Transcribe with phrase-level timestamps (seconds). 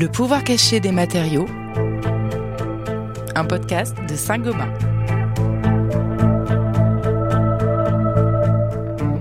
[0.00, 1.44] Le pouvoir caché des matériaux,
[3.34, 4.72] un podcast de Saint-Gobain.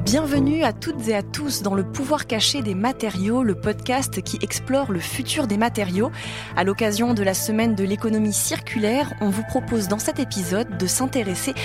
[0.06, 4.40] Bienvenue à toutes et à tous dans le pouvoir caché des matériaux, le podcast qui
[4.42, 6.12] explore le futur des matériaux.
[6.56, 10.88] À l'occasion de la semaine de l'économie circulaire, on vous propose dans cet épisode de
[10.88, 11.56] s'intéresser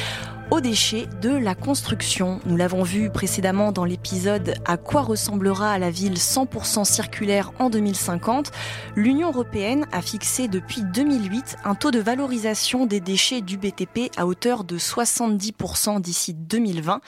[0.51, 2.41] aux déchets de la construction.
[2.45, 8.51] Nous l'avons vu précédemment dans l'épisode À quoi ressemblera la ville 100% circulaire en 2050.
[8.97, 14.27] L'Union européenne a fixé depuis 2008 un taux de valorisation des déchets du BTP à
[14.27, 17.01] hauteur de 70% d'ici 2020.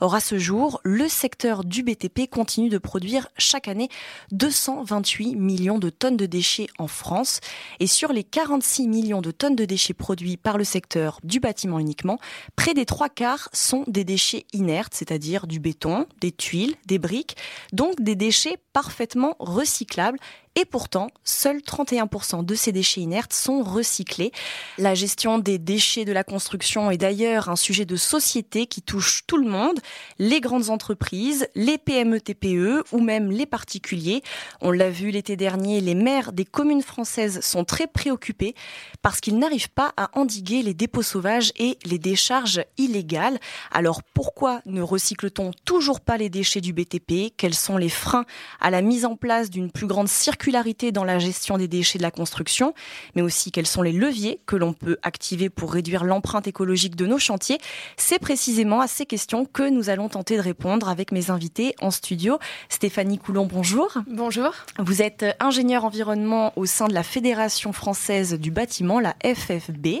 [0.00, 3.88] Or, à ce jour, le secteur du BTP continue de produire chaque année
[4.32, 7.40] 228 millions de tonnes de déchets en France.
[7.80, 11.78] Et sur les 46 millions de tonnes de déchets produits par le secteur du bâtiment
[11.78, 12.18] uniquement,
[12.54, 17.36] près des trois quarts sont des déchets inertes, c'est-à-dire du béton, des tuiles, des briques,
[17.72, 20.18] donc des déchets parfaitement recyclables
[20.58, 24.32] et pourtant, seuls 31% de ces déchets inertes sont recyclés.
[24.78, 29.24] La gestion des déchets de la construction est d'ailleurs un sujet de société qui touche
[29.26, 29.78] tout le monde,
[30.18, 34.22] les grandes entreprises, les PME TPE ou même les particuliers.
[34.62, 38.54] On l'a vu l'été dernier, les maires des communes françaises sont très préoccupés
[39.02, 43.38] parce qu'ils n'arrivent pas à endiguer les dépôts sauvages et les décharges illégales.
[43.72, 48.24] Alors pourquoi ne recycle-t-on toujours pas les déchets du BTP Quels sont les freins
[48.58, 50.45] à la mise en place d'une plus grande circulation
[50.92, 52.72] dans la gestion des déchets de la construction,
[53.14, 57.06] mais aussi quels sont les leviers que l'on peut activer pour réduire l'empreinte écologique de
[57.06, 57.58] nos chantiers.
[57.96, 61.90] C'est précisément à ces questions que nous allons tenter de répondre avec mes invités en
[61.90, 62.38] studio.
[62.68, 63.92] Stéphanie Coulon, bonjour.
[64.08, 64.52] Bonjour.
[64.78, 70.00] Vous êtes ingénieure environnement au sein de la Fédération française du bâtiment, la FFB.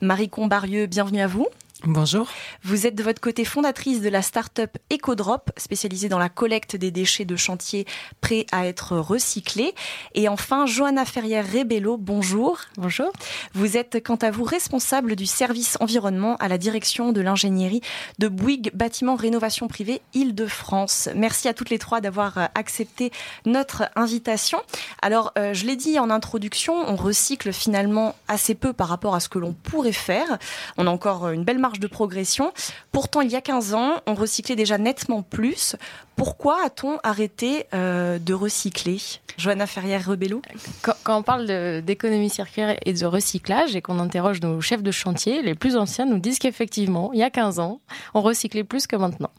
[0.00, 1.48] Marie Combarieux, bienvenue à vous.
[1.84, 2.28] Bonjour.
[2.62, 6.90] Vous êtes de votre côté fondatrice de la start-up EcoDrop, spécialisée dans la collecte des
[6.90, 7.86] déchets de chantier
[8.20, 9.74] prêts à être recyclés.
[10.14, 12.58] Et enfin, Johanna Ferrière-Rebello, bonjour.
[12.76, 13.10] Bonjour.
[13.54, 17.80] Vous êtes quant à vous responsable du service environnement à la direction de l'ingénierie
[18.18, 21.08] de Bouygues Bâtiment Rénovation Privée Île-de-France.
[21.14, 23.10] Merci à toutes les trois d'avoir accepté
[23.46, 24.60] notre invitation.
[25.00, 29.20] Alors, euh, je l'ai dit en introduction, on recycle finalement assez peu par rapport à
[29.20, 30.38] ce que l'on pourrait faire.
[30.76, 32.52] On a encore une belle marge de progression.
[32.92, 35.76] Pourtant, il y a 15 ans, on recyclait déjà nettement plus.
[36.16, 38.98] Pourquoi a-t-on arrêté euh, de recycler?
[39.38, 40.42] Johanna Ferrière-Rebello
[40.82, 41.46] quand, on parle
[41.82, 46.04] d'économie circulaire et de recyclage et qu'on interroge nos chefs de chantier, les plus anciens
[46.04, 47.80] nous disent qu'effectivement, il y a 15 ans,
[48.12, 49.30] on recyclait plus que maintenant.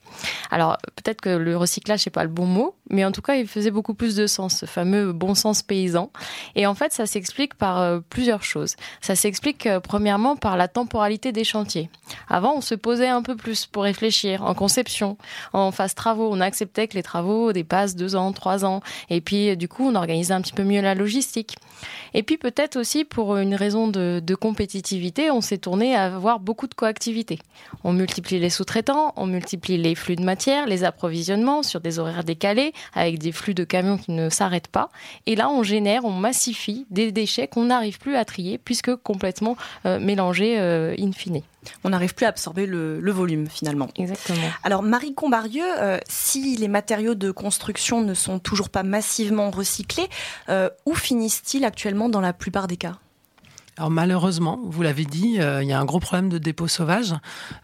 [0.50, 3.48] Alors, peut-être que le recyclage, n'est pas le bon mot, mais en tout cas, il
[3.48, 6.12] faisait beaucoup plus de sens, ce fameux bon sens paysan.
[6.56, 8.76] Et en fait, ça s'explique par euh, plusieurs choses.
[9.02, 11.90] Ça s'explique euh, premièrement par la temporalité des chantiers.
[12.30, 15.18] Avant, on se posait un peu plus pour réfléchir en conception,
[15.54, 16.30] en phase travaux.
[16.32, 18.82] On acceptait que les travaux dépassent deux ans, trois ans.
[19.10, 21.58] Et puis, du coup, on organisait un petit peu mieux la logistique.
[22.14, 26.40] Et puis, peut-être aussi pour une raison de, de compétitivité, on s'est tourné à avoir
[26.40, 27.40] beaucoup de coactivité.
[27.84, 32.24] On multiplie les sous-traitants, on multiplie les flux de matière, les approvisionnements sur des horaires
[32.24, 34.90] décalés, avec des flux de camions qui ne s'arrêtent pas.
[35.26, 39.58] Et là, on génère, on massifie des déchets qu'on n'arrive plus à trier, puisque complètement
[39.86, 41.42] euh, mélangés euh, in fine.
[41.84, 43.90] On n'arrive plus à absorber le, volume finalement.
[43.98, 44.48] Exactement.
[44.64, 50.08] Alors Marie Combarieux, euh, si les matériaux de construction ne sont toujours pas massivement recyclés,
[50.50, 52.98] euh, où finissent-ils actuellement dans la plupart des cas
[53.78, 57.16] alors malheureusement, vous l'avez dit, euh, il y a un gros problème de dépôt sauvage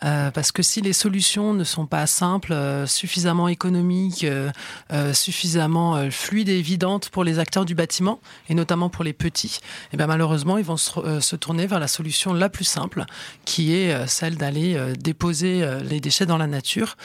[0.05, 4.25] euh, parce que si les solutions ne sont pas simples, euh, suffisamment économiques,
[5.13, 8.19] suffisamment fluides et évidentes pour les acteurs du bâtiment
[8.49, 11.87] et notamment pour les petits, et eh bien malheureusement ils vont se, tourner vers la
[11.87, 13.05] solution la plus simple,
[13.45, 16.95] qui est celle d'aller déposer les déchets dans la nature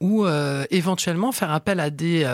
[0.00, 0.26] ou
[0.70, 2.24] éventuellement faire appel à des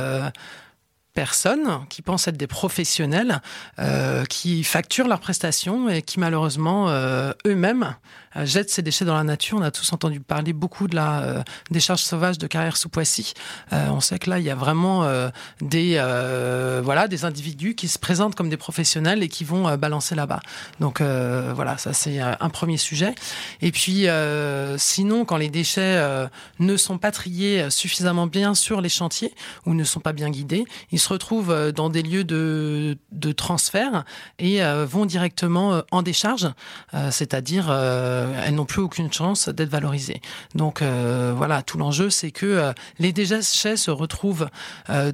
[1.16, 3.40] personnes qui pensent être des professionnels,
[3.78, 7.96] euh, qui facturent leurs prestations et qui malheureusement euh, eux-mêmes
[8.36, 9.58] euh, jettent ces déchets dans la nature.
[9.58, 13.32] On a tous entendu parler beaucoup de la euh, décharge sauvage de carrière sous Poissy.
[13.72, 15.06] Euh, on sait que là, il y a vraiment
[15.60, 15.94] des
[16.84, 20.40] voilà des individus qui se présentent comme des professionnels et qui vont balancer là-bas.
[20.80, 23.14] Donc voilà, ça c'est un premier sujet.
[23.62, 24.06] Et puis
[24.76, 26.28] sinon, quand les déchets
[26.58, 29.32] ne sont pas triés suffisamment bien sur les chantiers
[29.64, 34.04] ou ne sont pas bien guidés, ils se retrouvent dans des lieux de, de transfert
[34.38, 36.48] et vont directement en décharge,
[37.10, 40.20] c'est-à-dire euh, elles n'ont plus aucune chance d'être valorisées.
[40.54, 44.48] Donc euh, voilà, tout l'enjeu, c'est que euh, les déchets se retrouvent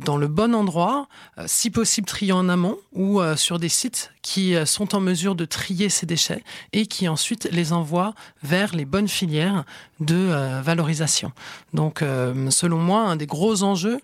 [0.04, 1.08] dans le bon endroit,
[1.46, 5.88] si possible triés en amont ou sur des sites qui sont en mesure de trier
[5.88, 9.64] ces déchets et qui ensuite les envoient vers les bonnes filières
[10.00, 11.32] de valorisation.
[11.72, 12.04] Donc
[12.50, 14.00] selon moi, un des gros enjeux,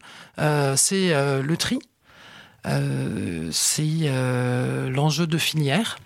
[0.76, 1.10] c'est
[1.42, 1.78] le tri
[3.50, 4.10] c'est
[4.90, 5.98] l'enjeu de filière.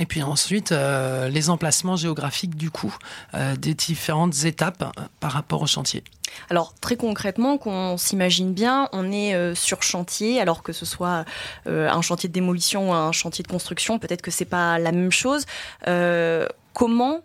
[0.00, 2.96] Et puis ensuite, euh, les emplacements géographiques du coup
[3.34, 6.02] euh, des différentes étapes euh, par rapport au chantier.
[6.50, 11.24] Alors très concrètement, qu'on s'imagine bien, on est sur chantier, alors que ce soit
[11.66, 15.12] un chantier de démolition ou un chantier de construction, peut-être que c'est pas la même
[15.12, 15.44] chose.
[15.84, 17.20] comment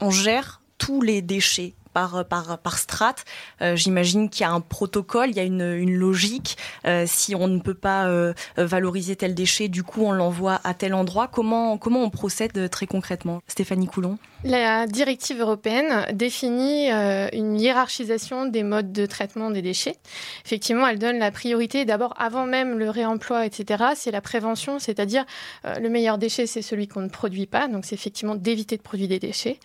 [0.00, 3.24] on gère tous les déchets par, par, par strate.
[3.60, 6.56] Euh, j'imagine qu'il y a un protocole, il y a une, une logique.
[6.86, 10.74] Euh, si on ne peut pas euh, valoriser tel déchet, du coup, on l'envoie à
[10.74, 11.26] tel endroit.
[11.26, 13.42] Comment, comment on procède très concrètement?
[13.48, 19.96] Stéphanie Coulon La directive européenne définit une hiérarchisation des modes de traitement des déchets.
[20.44, 23.84] Effectivement, elle donne la priorité d'abord avant même le réemploi, etc.
[23.96, 25.24] C'est la prévention, c'est-à-dire
[25.64, 27.66] le meilleur déchet, c'est celui qu'on ne produit pas.
[27.68, 29.58] Donc, c'est effectivement d'éviter de produire des déchets.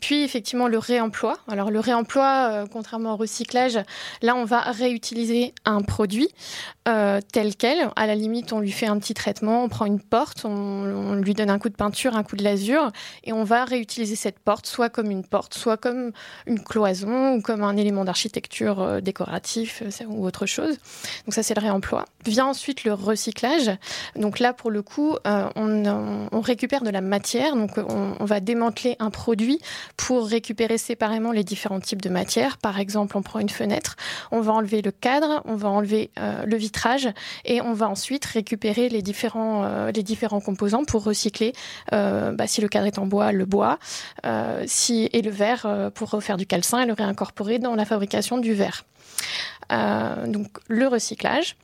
[0.00, 1.38] Puis, effectivement, le réemploi.
[1.48, 3.78] Alors, le réemploi, euh, contrairement au recyclage,
[4.22, 6.28] là, on va réutiliser un produit
[6.88, 7.90] euh, tel quel.
[7.96, 11.34] À la limite, on lui fait un petit traitement, on prend une porte, on, lui
[11.34, 12.90] donne un coup de peinture, un coup de lasure,
[13.24, 16.12] et on va réutiliser cette porte, soit comme une porte, soit comme
[16.46, 20.76] une cloison, ou comme un élément d'architecture euh, décoratif ou autre chose.
[21.26, 22.04] Donc ça, c'est le réemploi.
[22.24, 23.70] Vient ensuite le recyclage.
[24.16, 27.56] Donc là, pour le coup, on, récupère de la matière.
[27.56, 29.60] Donc on, va démanteler un produit
[29.96, 32.58] pour récupérer séparément les différents types de matières.
[32.58, 33.96] Par exemple, on prend une fenêtre,
[34.32, 37.08] on va enlever le cadre, on va enlever euh, le vitrage
[37.44, 41.52] et on va ensuite récupérer les différents, euh, les différents composants pour recycler.
[41.92, 43.78] Euh, bah, si le cadre est en bois, le bois,
[44.66, 48.54] si, et le verre pour refaire du calcin et le réincorporer dans la fabrication du
[48.54, 48.84] verre.
[49.70, 51.56] donc le recyclage.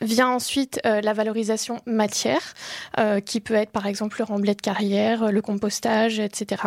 [0.00, 2.54] Vient ensuite euh, la valorisation matière,
[2.98, 6.62] euh, qui peut être par exemple le remblai de carrière, le compostage, etc.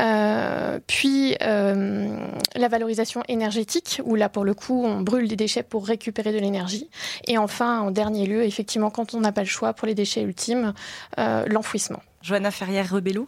[0.00, 5.86] Euh, puis la valorisation énergétique, où là pour le coup on brûle des déchets pour
[5.86, 6.90] récupérer de l'énergie.
[7.28, 10.22] Et enfin, en dernier lieu, effectivement, quand on n'a pas le choix pour les déchets
[10.22, 10.74] ultimes,
[11.16, 12.02] l'enfouissement.
[12.24, 13.26] Johanna Ferrière-Rebello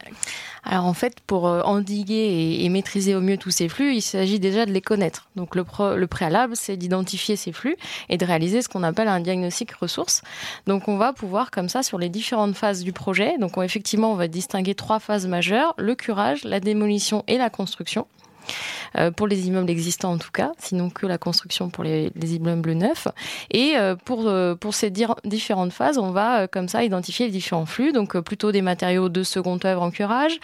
[0.64, 4.40] Alors en fait, pour euh, endiguer et, maîtriser au mieux tous ces flux, il s'agit
[4.40, 5.28] déjà de les connaître.
[5.37, 5.64] Donc le,
[5.94, 7.76] le préalable, c'est d'identifier ces flux
[8.08, 10.22] et de réaliser ce qu'on appelle un diagnostic ressources.
[10.66, 13.37] Donc on va pouvoir comme ça sur les différentes phases du projet.
[13.38, 18.06] Donc effectivement, on va distinguer trois phases majeures le curage, la démolition et la construction.
[18.98, 22.72] Euh, pour les immeubles existants en tout cas, sinon que la construction pour les, immeubles
[22.72, 23.08] neufs.
[23.50, 27.66] Et euh, pour, euh, pour ces différentes phases, on va comme ça identifier les différents
[27.66, 30.38] flux, donc plutôt des matériaux de seconde œuvre en curage,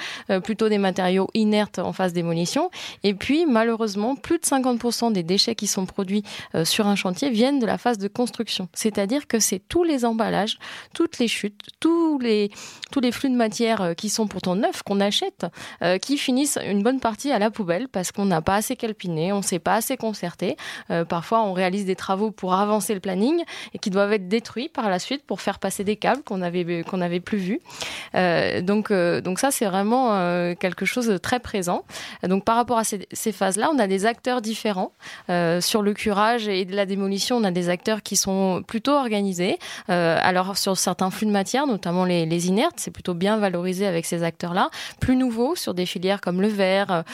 [0.44, 2.70] plutôt des matériaux inertes en phase démolition,
[3.02, 6.22] et puis malheureusement, plus de 50% des déchets qui sont produits
[6.64, 8.68] sur un chantier viennent de la phase de construction.
[8.74, 10.58] C'est-à-dire que c'est tous les emballages,
[10.94, 12.50] toutes les chutes, tous les
[13.12, 15.46] flux de matière qui sont pourtant neufs, qu'on achète,
[16.00, 19.38] qui finissent une bonne partie à la poubelle parce qu'on n'a pas assez calpiné, on
[19.38, 20.56] ne s'est pas assez concerté.
[20.90, 23.42] Euh, parfois, on réalise des travaux pour avancer le planning
[23.74, 26.82] et qui doivent être détruits par la suite pour faire passer des câbles qu'on avait
[26.84, 27.60] qu'on avait plus vus.
[28.14, 29.92] Euh, donc euh, donc ça c'est vraiment
[30.56, 31.84] quelque chose de très présent.
[32.22, 34.92] Donc par rapport à ces, phases-là, on a des acteurs différents
[35.60, 37.36] sur le curage et de la démolition.
[37.36, 39.58] On a des acteurs qui sont plutôt organisés.
[39.88, 44.22] alors sur certains flux de matière, notamment les, inertes, c'est plutôt bien valorisé avec ces
[44.22, 44.70] acteurs-là.
[45.00, 47.04] Plus nouveau sur des filières comme le verre,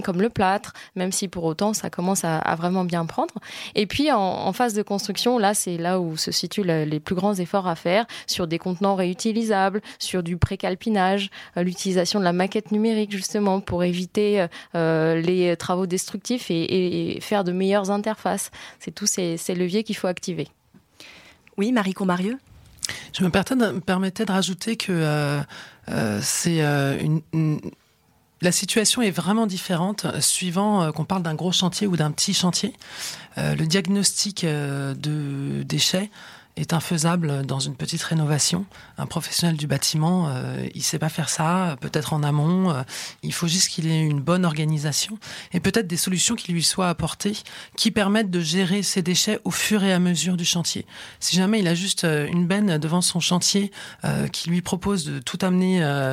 [0.00, 3.34] comme le plâtre, même si pour autant ça commence à, vraiment bien prendre.
[3.74, 7.34] Et puis en, phase de construction, là c'est là où se situent les plus grands
[7.34, 12.72] efforts à faire sur des contenants réutilisables, sur du précalpinage, euh, l'utilisation de la maquette
[12.72, 18.50] numérique justement pour éviter euh, les travaux destructifs et, faire de meilleures interfaces.
[18.78, 20.48] C'est tous ces, leviers qu'il faut activer.
[21.56, 22.38] Oui, Marie Combarieux
[23.16, 27.20] je me permettais de rajouter que euh, c'est une,
[28.42, 32.10] la situation est vraiment différente euh, suivant euh, qu'on parle d'un gros chantier ou d'un
[32.10, 32.74] petit chantier.
[33.38, 36.10] Euh, le diagnostic de déchets
[36.56, 38.66] est infaisable dans une petite rénovation.
[38.98, 42.70] Un professionnel du bâtiment, euh, il sait pas faire ça, peut-être en amont.
[42.70, 42.82] Euh,
[43.22, 45.18] il faut juste qu'il ait une bonne organisation
[45.52, 47.36] et peut-être des solutions qui lui soient apportées
[47.76, 50.84] qui permettent de gérer ses déchets au fur et à mesure du chantier.
[51.20, 53.72] Si jamais il a juste euh, une benne devant son chantier
[54.04, 55.62] euh, qui lui propose de tout amener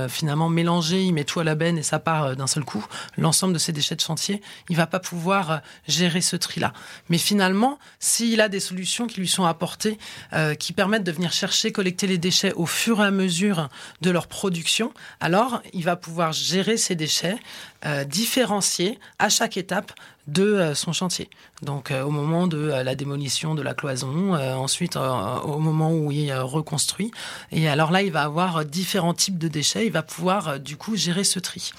[0.09, 2.85] finalement mélanger, il met tout à la benne et ça part d'un seul coup,
[3.17, 6.73] l'ensemble de ses déchets de chantier, il va pas pouvoir gérer ce tri-là.
[7.09, 9.97] Mais finalement, s'il a des solutions qui lui sont apportées
[10.33, 13.69] euh, qui permettent de venir chercher, collecter les déchets au fur et à mesure
[14.01, 17.37] de leur production, alors il va pouvoir gérer ces déchets
[17.85, 19.91] euh, différenciés à chaque étape
[20.27, 21.31] de euh, son chantier.
[21.63, 27.11] Donc au moment de la démolition de la cloison, ensuite au moment où il reconstruit.
[27.51, 30.95] Et alors là, il va avoir différents types de déchets, il va pouvoir du coup
[30.95, 31.71] gérer ce tri.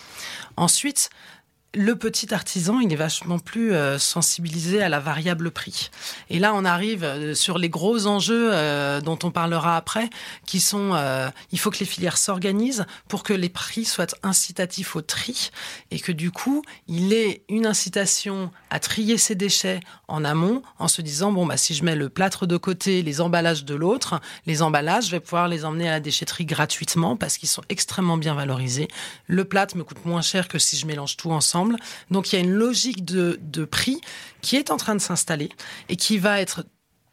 [0.58, 1.08] Ensuite,
[1.74, 5.90] le petit artisan, il est vachement plus euh, sensibilisé à la variable prix.
[6.28, 10.10] Et là, on arrive euh, sur les gros enjeux euh, dont on parlera après,
[10.46, 10.80] qui sont,
[11.52, 15.50] il faut que les filières s'organisent pour que les prix soient incitatifs au tri
[15.90, 20.88] et que du coup, il ait une incitation à trier ses déchets en amont, en
[20.88, 24.20] se disant bon bah si je mets le plâtre de côté, les emballages de l'autre,
[24.46, 28.16] les emballages, je vais pouvoir les emmener à la déchetterie gratuitement parce qu'ils sont extrêmement
[28.16, 28.88] bien valorisés.
[29.26, 31.59] Le plâtre me coûte moins cher que si je mélange tout ensemble
[32.10, 34.00] donc il y a une logique de, prix
[34.40, 35.50] qui est en train de s'installer
[35.88, 36.64] et qui va être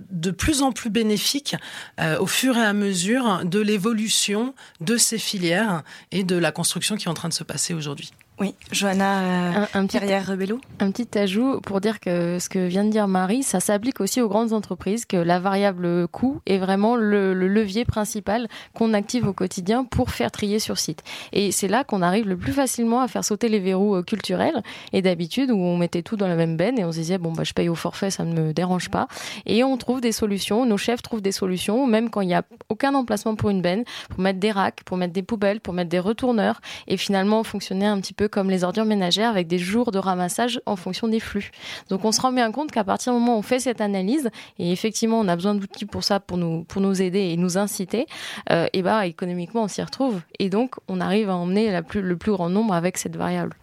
[0.09, 1.55] de plus en plus bénéfique
[1.99, 6.95] euh, au fur et à mesure de l'évolution de ces filières et de la construction
[6.97, 8.11] qui est en train de se passer aujourd'hui.
[8.39, 10.59] Oui, Johanna euh, un, un petit, Rebello.
[10.79, 14.21] Un petit ajout pour dire que ce que vient de dire Marie, ça s'applique aussi
[14.21, 19.33] aux grandes entreprises, que la variable coût est vraiment le, levier principal qu'on active au
[19.33, 21.03] quotidien pour faire trier sur site.
[21.33, 24.61] Et c'est là qu'on arrive le plus facilement à faire sauter les verrous euh, culturels.
[24.93, 27.31] Et d'habitude, où on mettait tout dans la même benne et on se disait, bon,
[27.31, 29.07] bah, je paye au forfait, ça ne me dérange pas.
[29.47, 32.43] Et on trouve des solutions, nos chefs trouvent des solutions, même quand il n'y a
[32.69, 35.89] aucun emplacement pour une benne, pour mettre des racks, pour mettre des poubelles, pour mettre
[35.89, 39.91] des retourneurs, et finalement fonctionner un petit peu comme les ordures ménagères avec des jours
[39.91, 41.51] de ramassage en fonction des flux.
[41.89, 44.29] Donc on se rend bien compte qu'à partir du moment où on fait cette analyse,
[44.59, 48.05] et effectivement on a besoin d'outils pour ça, pour nous, aider et nous inciter,
[48.51, 50.21] euh, et bah économiquement on s'y retrouve.
[50.39, 53.55] Et donc on arrive à emmener le plus grand nombre avec cette variable.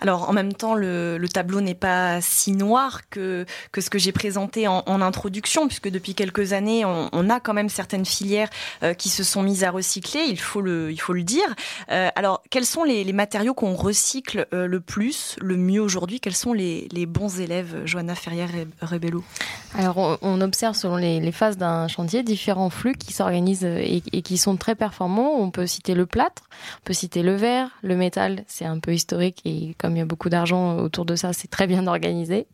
[0.00, 3.46] Alors en même temps, le, tableau n'est pas si noir que,
[3.78, 8.04] ce que j'ai présenté en, introduction, puisque depuis quelques années, on, a quand même certaines
[8.04, 8.50] filières
[8.82, 11.54] euh, qui se sont mises à recycler, il faut le, dire.
[11.90, 16.20] Euh, alors quels sont les, matériaux qu'on recycle euh, le plus, le mieux aujourd'hui?
[16.20, 19.22] Quels sont les, bons élèves, Johanna Ferrière-Rebello
[19.74, 24.56] Alors on, observe selon les, phases d'un chantier différents flux qui s'organisent et, qui sont
[24.56, 25.36] très performants.
[25.38, 26.44] On peut citer le plâtre,
[26.80, 29.40] on peut citer le verre, le métal, c'est un peu historique
[29.78, 32.46] comme il y a beaucoup d'argent autour de ça, c'est très bien organisé.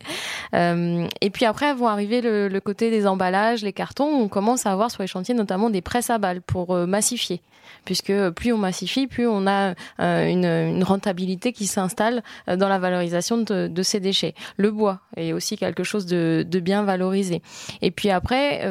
[0.53, 4.07] Euh, et puis après vont arriver le, côté des emballages, les cartons.
[4.07, 7.41] On commence à avoir sur les chantiers notamment des presses à balles pour euh, massifier,
[7.85, 13.37] puisque plus on massifie, plus on a euh, une, rentabilité qui s'installe dans la valorisation
[13.37, 14.33] de, ces déchets.
[14.57, 17.41] Le bois est aussi quelque chose de, bien valorisé.
[17.81, 18.61] Et puis après,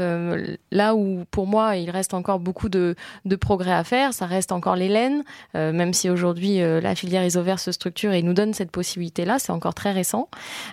[0.71, 2.97] là où pour moi il reste encore beaucoup de,
[3.41, 5.23] progrès à faire, ça reste encore les laines,
[5.55, 9.39] même si aujourd'hui la filière isovert se structure et nous donne cette possibilité-là.
[9.39, 10.29] C'est encore très récent.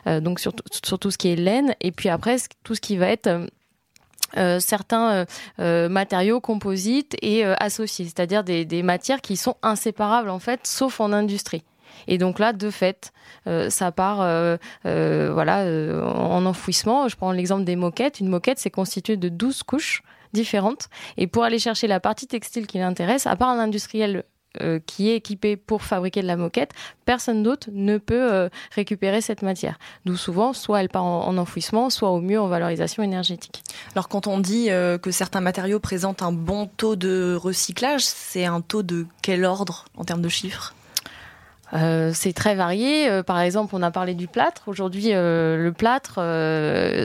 [0.07, 1.75] Euh, donc sur, tout ce qui est laine.
[1.81, 3.27] Et puis après, tout ce qui va être...
[3.27, 3.47] Euh,
[4.37, 5.25] euh, certains
[5.59, 11.63] matériaux composites et associés, c'est-à-dire des, matières qui sont inséparables en fait, sauf en industrie.
[12.07, 13.13] Et donc là, de fait,
[13.69, 14.17] ça part
[14.83, 15.63] voilà,
[16.03, 17.07] en enfouissement.
[17.07, 18.19] Je prends l'exemple des moquettes.
[18.19, 20.89] Une moquette, c'est constitué de 12 couches différentes.
[21.15, 24.25] Et pour aller chercher la partie textile qui l'intéresse, à part un industriel
[24.61, 26.71] euh, qui est équipé pour fabriquer de la moquette,
[27.05, 29.77] personne d'autre ne peut euh, récupérer cette matière.
[30.05, 33.63] D'où souvent, soit elle part en, enfouissement, soit au mieux en valorisation énergétique.
[33.93, 38.45] Alors quand on dit euh, que certains matériaux présentent un bon taux de recyclage, c'est
[38.45, 40.73] un taux de quel ordre en termes de chiffres?
[41.73, 43.09] Euh, c'est très varié.
[43.09, 44.63] Euh, par exemple, on a parlé du plâtre.
[44.67, 46.19] Aujourd'hui, euh, le plâtre,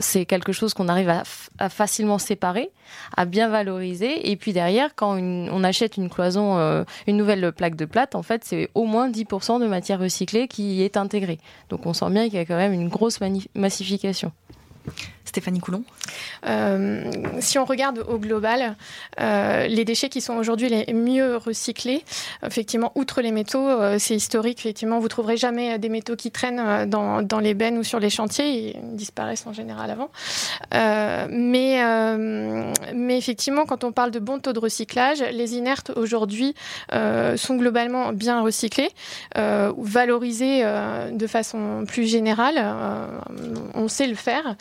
[0.02, 1.11] c'est quelque chose qu'on arrive
[1.59, 2.71] à, facilement séparer,
[3.17, 4.31] à bien valoriser.
[4.31, 8.45] Et puis derrière, quand on achète une cloison, une nouvelle plaque de plâtre, en fait,
[8.45, 11.38] c'est au moins 10% de matière recyclée qui est intégrée.
[11.69, 13.19] Donc on sent bien qu'il y a quand même une grosse
[13.55, 14.33] massification.
[15.25, 15.85] Stéphanie Coulon
[16.47, 17.11] euh,
[17.41, 18.77] Si on regarde au global,
[19.21, 22.05] euh, les déchets qui sont aujourd'hui les mieux recyclés,
[22.45, 26.89] effectivement, outre les métaux, euh, c'est historique, effectivement, vous trouverez jamais des métaux qui traînent
[26.89, 30.11] dans, les bennes ou sur les chantiers, ils disparaissent en général avant.
[31.31, 31.79] mais,
[33.17, 36.55] effectivement, quand on parle de bon taux de recyclage, les inertes aujourd'hui
[36.91, 38.91] sont globalement bien recyclés,
[39.37, 40.65] valorisés
[41.12, 42.62] de façon plus générale,
[43.75, 44.57] on sait le faire.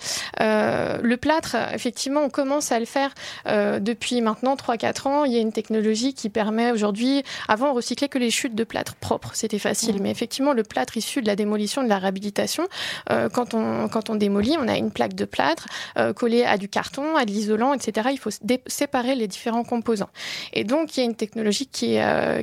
[1.01, 3.13] Le plâtre, effectivement, on commence à le faire
[3.48, 5.25] euh, depuis maintenant 3-4 ans.
[5.25, 8.63] Il y a une technologie qui permet aujourd'hui, avant on recyclait que les chutes de
[8.63, 10.01] plâtre propres, c'était facile.
[10.01, 12.68] Mais effectivement, le plâtre issu de la démolition, de la réhabilitation,
[13.10, 15.68] euh, quand, on, quand on démolit, on a une plaque de plâtre
[16.16, 18.10] collée à du carton, à de l'isolant, etc.
[18.12, 18.30] Il faut
[18.68, 20.10] séparer les différents composants.
[20.54, 21.98] Et donc, il y a une technologie qui,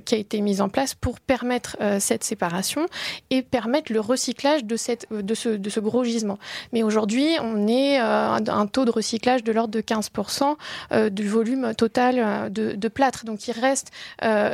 [0.04, 2.86] qui a été mise en place pour permettre cette séparation
[3.30, 6.38] et permettre le recyclage de, cette, de, ce, de ce gros gisement.
[6.72, 10.56] Mais aujourd'hui, on est euh, un taux de recyclage de l'ordre de 15%
[10.92, 13.24] euh, du volume total euh, de, plâtre.
[13.24, 13.90] Donc il reste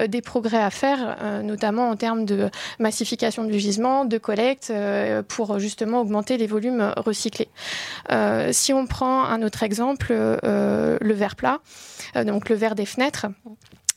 [0.08, 4.72] des progrès à faire, notamment en termes de massification du gisement, de collecte,
[5.28, 7.49] pour justement augmenter les volumes recyclés.
[8.50, 11.61] si on prend un autre exemple, le verre plat,
[12.25, 13.26] donc le verre des fenêtres.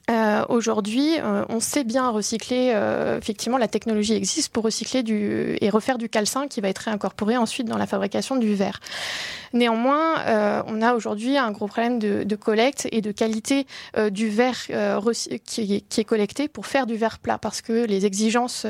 [0.09, 2.71] Euh, aujourd'hui, euh, on sait bien recycler.
[2.75, 6.79] Euh, effectivement, la technologie existe pour recycler du, et refaire du calcin qui va être
[6.79, 8.79] réincorporé ensuite dans la fabrication du verre.
[9.55, 13.65] Néanmoins, on a aujourd'hui un gros problème de, collecte et de qualité
[14.11, 14.67] du verre
[15.45, 18.67] qui, est collecté pour faire du verre plat parce que les exigences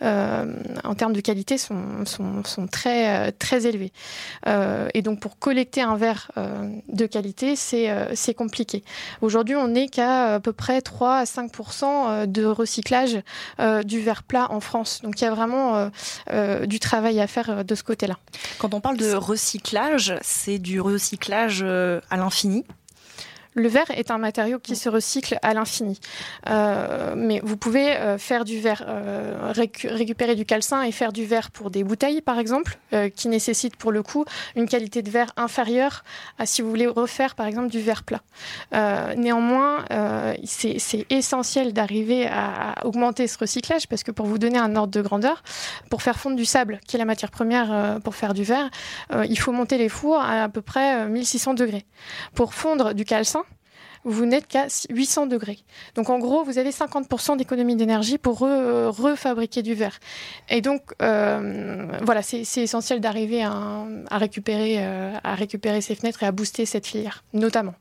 [0.00, 2.04] en termes de qualité sont,
[2.70, 3.92] très, élevées.
[4.94, 6.30] et donc, pour collecter un verre
[6.88, 8.82] de qualité, c'est compliqué.
[9.20, 13.18] Aujourd'hui, on n'est qu'à à peu près 3 à 5% euh, de recyclage
[13.60, 15.00] euh, du verre plat en France.
[15.02, 15.90] Donc il y a vraiment
[16.30, 18.16] euh, du travail à faire de ce côté-là.
[18.58, 22.64] Quand on parle de recyclage, c'est du recyclage à l'infini
[23.54, 25.98] le verre est un matériau qui se recycle à l'infini.
[26.48, 29.52] Euh, mais vous pouvez euh, faire du verre, euh,
[29.84, 32.78] récupérer du calcin et faire du verre pour des bouteilles, par exemple,
[33.16, 36.04] qui nécessitent pour le coup une qualité de verre inférieure
[36.38, 38.22] à si vous voulez refaire, par exemple, du verre plat.
[39.16, 39.84] néanmoins,
[40.44, 45.02] c'est essentiel d'arriver à, augmenter ce recyclage parce que pour vous donner un ordre de
[45.02, 45.42] grandeur,
[45.90, 48.70] pour faire fondre du sable, qui est la matière première pour faire du verre,
[49.28, 51.84] il faut monter les fours à à peu près 1600 degrés.
[52.34, 53.43] Pour fondre du calcin,
[54.04, 55.58] vous n'êtes qu'à 800 degrés.
[55.94, 59.98] Donc en gros, vous avez 50% d'économie d'énergie pour refabriquer du verre.
[60.48, 66.32] Et donc euh, voilà, c'est essentiel d'arriver à, euh, à récupérer ces fenêtres et à
[66.32, 67.74] booster cette filière, notamment.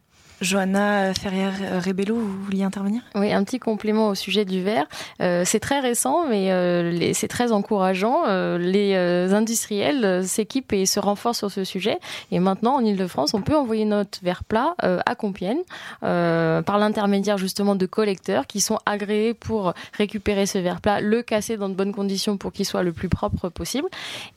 [0.44, 3.02] Johanna Ferrière-Rebello, vous vouliez intervenir?
[3.16, 4.86] Oui, un petit complément au sujet du verre.
[5.22, 8.24] Euh, c'est très récent, mais euh, c'est très encourageant.
[8.28, 8.94] Euh, les
[9.34, 11.98] industriels s'équipent et se renforcent sur ce sujet.
[12.32, 15.62] Et maintenant, en Ile-de-France, on peut envoyer notre verre plat à Compiègne
[16.02, 21.58] par l'intermédiaire justement de collecteurs qui sont agréés pour récupérer ce verre plat, le casser
[21.58, 23.88] dans de bonnes conditions pour qu'il soit le plus propre possible.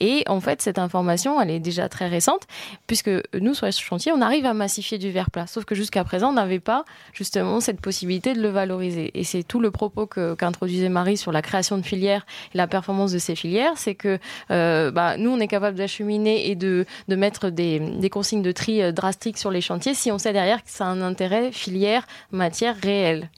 [0.01, 2.43] Et en fait, cette information, elle est déjà très récente,
[2.87, 5.47] puisque nous, sur ce chantier, on arrive à massifier du verre plat.
[5.47, 9.11] Sauf que jusqu'à présent, on n'avait pas justement cette possibilité de le valoriser.
[9.15, 13.12] Et c'est tout le propos qu'introduisait Marie sur la création de filières et la performance
[13.12, 14.19] de ces filières, c'est que
[14.50, 18.53] euh, bah, nous, on est capable d'acheminer et de, de mettre des, des, consignes de
[18.53, 21.52] tri euh, drastiques sur les chantiers si on sait derrière que ça a un intérêt
[21.52, 23.30] filière, matière réelle.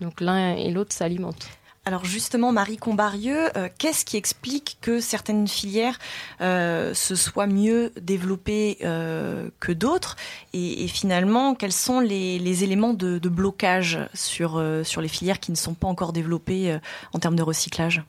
[0.00, 1.48] Donc l'un et l'autre s'alimentent.
[1.88, 6.00] Alors justement, Marie Combarieux, euh, qu'est-ce qui explique que certaines filières
[6.40, 10.16] euh, se soient mieux développées euh, que d'autres?
[10.52, 15.86] Et, finalement, quels sont les, éléments de, blocage sur, les filières qui ne sont pas
[15.86, 16.76] encore développées
[17.12, 18.02] en termes de recyclage?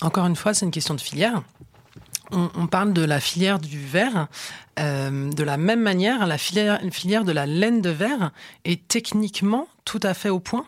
[0.00, 1.42] Encore une fois, c'est une question de filière.
[2.30, 4.28] On, parle de la filière du verre.
[4.78, 8.30] de la même manière, la filière de la laine de verre
[8.64, 10.66] est techniquement tout à fait au point.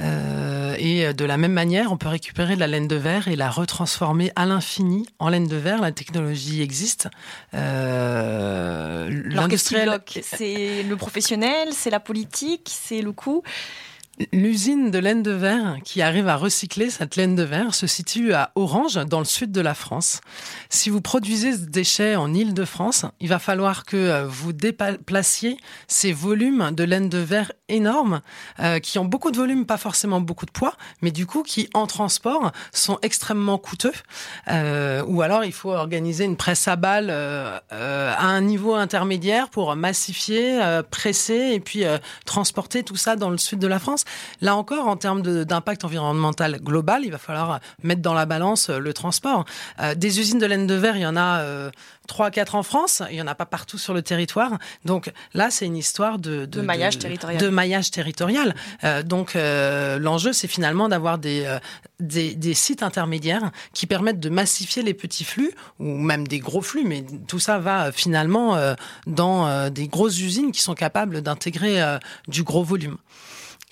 [0.00, 3.36] Euh, et de la même manière, on peut récupérer de la laine de verre et
[3.36, 5.80] la retransformer à l'infini en laine de verre.
[5.80, 7.08] La technologie existe.
[7.54, 13.42] Euh, L'industriel, c'est le professionnel, c'est la politique, c'est le coût.
[14.32, 18.34] L'usine de laine de verre qui arrive à recycler cette laine de verre se situe
[18.34, 20.20] à Orange, dans le sud de la France.
[20.68, 25.56] Si vous produisez ce déchet en Île-de-France, il va falloir que euh, vous déplaciez
[25.88, 28.20] ces volumes de laine de verre énormes,
[28.58, 31.70] euh, qui ont beaucoup de volume, pas forcément beaucoup de poids, mais du coup qui,
[31.72, 33.94] en transport, sont extrêmement coûteux.
[34.48, 39.74] Euh, ou alors, il faut organiser une presse à balles à un niveau intermédiaire pour
[39.76, 41.84] massifier, presser et puis
[42.26, 44.04] transporter tout ça dans le sud de la France.
[44.40, 48.78] Là encore, en termes d'impact environnemental global, il va falloir mettre dans la balance euh,
[48.78, 49.44] le transport.
[49.80, 51.70] Euh, des usines de laine de verre, il y en a euh,
[52.06, 54.58] trois 3 4 en France, il n'y en a pas partout sur le territoire.
[54.84, 57.40] Donc là, c'est une histoire de, de, maillage territorial.
[57.40, 58.54] De maillage territorial.
[59.04, 61.58] donc l'enjeu, c'est finalement d'avoir des,
[62.00, 66.84] des, sites intermédiaires qui permettent de massifier les petits flux ou même des gros flux,
[66.84, 68.58] mais tout ça va finalement
[69.06, 71.80] dans des grosses usines qui sont capables d'intégrer
[72.26, 72.98] du gros volume.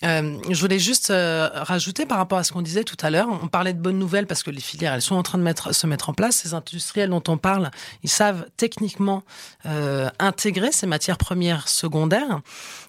[0.05, 3.29] Euh, je voulais juste euh, rajouter par rapport à ce qu'on disait tout à l'heure.
[3.43, 5.87] On parlait de bonnes nouvelles parce que les filières, elles sont en train de se
[5.87, 6.37] mettre en place.
[6.37, 7.71] Ces industriels dont on parle,
[8.05, 9.25] ils savent techniquement
[9.67, 12.41] euh, intégrer ces matières premières secondaires.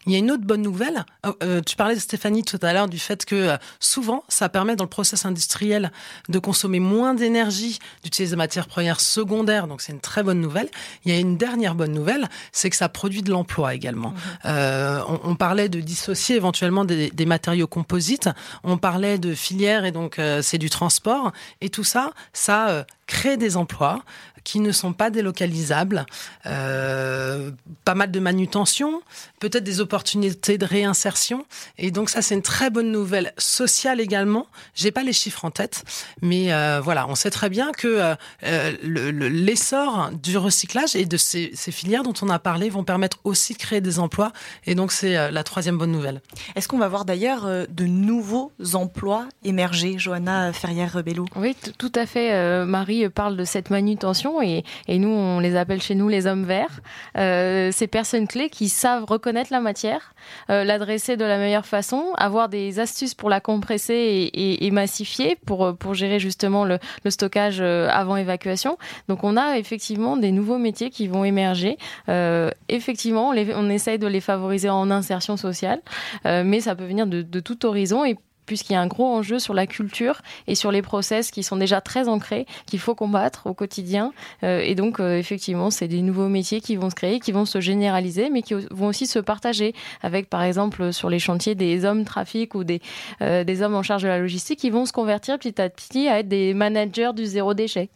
[0.05, 1.05] Il y a une autre bonne nouvelle.
[1.27, 4.75] Oh, euh, tu parlais, Stéphanie, tout à l'heure du fait que euh, souvent, ça permet
[4.75, 5.91] dans le process industriel
[6.29, 9.67] de consommer moins d'énergie, d'utiliser des matières premières secondaires.
[9.67, 10.69] Donc, c'est une très bonne nouvelle.
[11.05, 14.09] Il y a une dernière bonne nouvelle, c'est que ça produit de l'emploi également.
[14.09, 14.17] Mhm.
[14.45, 18.29] Euh, on, on, parlait de dissocier éventuellement des, des, matériaux composites.
[18.63, 21.31] On parlait de filières et donc c'est du transport.
[21.61, 24.03] Et tout ça, ça créer des emplois
[24.43, 26.05] qui ne sont pas délocalisables,
[26.45, 27.51] euh,
[27.83, 29.01] pas mal de manutention,
[29.39, 31.45] peut-être des opportunités de réinsertion.
[31.77, 34.47] Et donc ça, c'est une très bonne nouvelle sociale également.
[34.75, 35.83] J'ai pas les chiffres en tête,
[36.21, 41.51] mais euh, voilà, on sait très bien que euh, l'essor du recyclage et de ces,
[41.53, 44.31] ces, filières dont on a parlé vont permettre aussi de créer des emplois.
[44.65, 46.21] Et donc c'est euh, la troisième bonne nouvelle.
[46.55, 52.05] Est-ce qu'on va voir d'ailleurs euh, de nouveaux emplois émerger, Johanna Ferrière-Rebello Oui, tout à
[52.05, 52.33] fait.
[52.33, 52.65] Euh,
[52.99, 56.45] Marie parle de cette manutention et, et, nous, on les appelle chez nous les hommes
[56.45, 56.81] verts.
[57.15, 60.15] ces personnes clés qui savent reconnaître connaître la matière,
[60.49, 65.65] euh, l'adresser de la meilleure façon, avoir des astuces pour la compresser et, massifier pour,
[65.65, 68.79] euh, pour gérer justement le, stockage euh, avant évacuation.
[69.07, 71.77] Donc on a effectivement des nouveaux métiers qui vont émerger.
[72.07, 75.79] Euh, effectivement, on, les, on, essaye de les favoriser en insertion sociale,
[76.25, 78.17] euh, mais ça peut venir de, de tout horizon et
[78.49, 81.55] puisqu'il y a un gros enjeu sur la culture et sur les process qui sont
[81.55, 84.11] déjà très ancrés, qu'il faut combattre au quotidien.
[84.41, 87.45] Euh, et donc, euh, effectivement, c'est des nouveaux métiers qui vont se créer, qui vont
[87.45, 91.85] se généraliser, mais qui vont aussi se partager avec, par exemple, sur les chantiers, des
[91.85, 92.81] hommes trafic ou des,
[93.21, 96.07] euh, des hommes en charge de la logistique qui vont se convertir petit à petit
[96.07, 97.89] à être des managers du zéro déchet.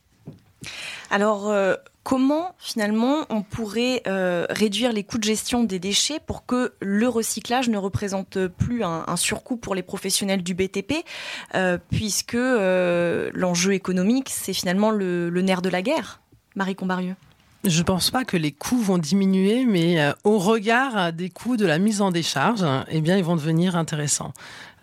[1.10, 1.52] Alors,
[2.04, 7.08] comment finalement on pourrait euh, réduire les coûts de gestion des déchets pour que le
[7.08, 11.06] recyclage ne représente plus un, surcoût pour les professionnels du BTP,
[11.56, 16.22] euh, puisque euh, l'enjeu économique, c'est finalement le, nerf de la guerre
[16.56, 17.16] Marie Combarieux
[17.66, 21.66] je ne pense pas que les coûts vont diminuer, mais au regard des coûts de
[21.66, 24.34] la mise en décharge, eh bien, ils vont devenir intéressants.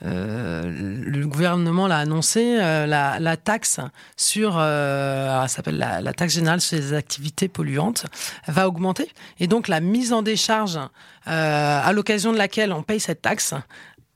[0.02, 3.80] Euh, le gouvernement l'a annoncé, euh, la, taxe
[4.16, 8.06] sur, euh, s'appelle la, la, taxe générale sur les activités polluantes,
[8.46, 9.10] va augmenter.
[9.38, 13.54] Et donc la mise en décharge, euh, à l'occasion de laquelle on paye cette taxe,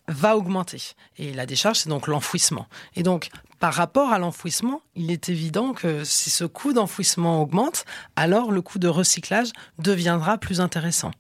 [0.09, 0.95] va augmenter.
[1.19, 2.67] Et la décharge, c'est donc l'enfouissement.
[2.95, 7.85] Et donc, par rapport à l'enfouissement, il est évident que si ce coût d'enfouissement augmente,
[8.17, 11.13] alors le coût de recyclage deviendra plus intéressant.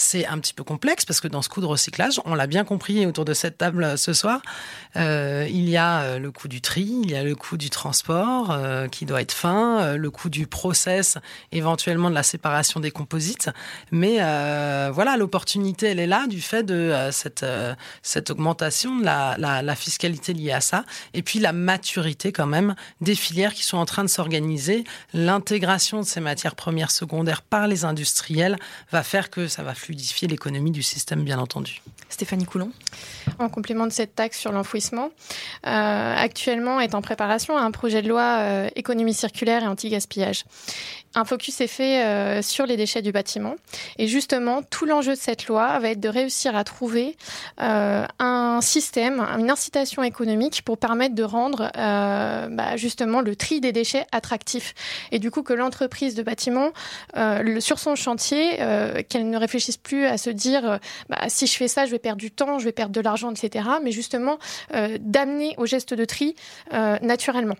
[0.00, 2.64] C'est un petit peu complexe parce que dans ce coût de recyclage, on l'a bien
[2.64, 4.40] compris autour de cette table ce soir,
[4.96, 8.52] euh, il y a le coût du tri, il y a le coût du transport
[8.52, 11.18] euh, qui doit être fin, euh, le coût du process,
[11.50, 13.50] éventuellement de la séparation des composites.
[13.90, 17.44] Mais euh, voilà, l'opportunité, elle est là du fait de cette,
[18.02, 20.84] cette augmentation de la fiscalité liée à ça.
[21.12, 24.84] Et puis la maturité quand même des filières qui sont en train de s'organiser.
[25.12, 28.56] L'intégration de ces matières premières secondaires par les industriels
[28.92, 29.87] va faire que ça va fluidifier
[30.26, 31.82] l'économie du système, bien entendu.
[32.08, 32.70] Stéphanie Coulon
[33.38, 35.10] En complément de cette taxe sur l'enfouissement,
[35.66, 40.44] euh, actuellement est en préparation un projet de loi euh, économie circulaire et anti-gaspillage.
[41.14, 43.56] Un focus est fait euh, sur les déchets du bâtiment.
[43.96, 47.16] Et justement, tout l'enjeu de cette loi va être de réussir à trouver
[47.60, 53.60] euh, un système, une incitation économique pour permettre de rendre euh, bah, justement le tri
[53.60, 54.74] des déchets attractif.
[55.10, 56.72] Et du coup, que l'entreprise de bâtiment,
[57.16, 61.46] euh, le, sur son chantier, euh, qu'elle ne réfléchisse plus à se dire bah, si
[61.46, 63.68] je fais ça, je vais perdre du temps, je vais perdre de l'argent, etc.
[63.82, 64.38] Mais justement,
[64.74, 66.34] euh, d'amener au geste de tri
[66.72, 67.56] euh, naturellement.